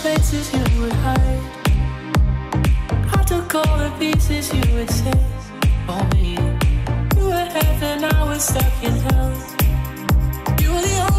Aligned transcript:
places 0.00 0.50
you 0.54 0.80
would 0.80 0.92
hide. 1.04 1.40
I 3.12 3.22
took 3.24 3.54
all 3.54 3.78
the 3.78 3.92
pieces 3.98 4.52
you 4.54 4.64
would 4.74 4.90
say 4.90 5.12
for 5.86 6.02
me. 6.14 6.38
You 7.16 7.24
were 7.28 7.48
heaven, 7.56 8.04
I 8.04 8.24
was 8.24 8.42
stuck 8.42 8.82
in 8.82 8.94
hell. 9.06 9.32
You 10.62 10.72
were 10.72 10.80
the 10.80 11.09